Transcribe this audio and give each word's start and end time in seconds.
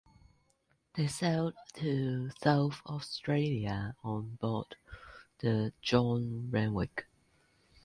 They 0.95 1.05
sailed 1.05 1.53
to 1.75 2.31
South 2.41 2.81
Australia 2.87 3.93
on 4.03 4.35
board 4.41 4.75
the 5.37 5.73
John 5.83 6.49
Renwick. 6.49 7.05